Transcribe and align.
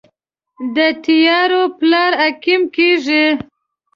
د 0.75 0.77
تیارو 1.03 1.61
پلار 1.79 2.11
عقیم 2.25 2.61
کیږي 2.75 3.25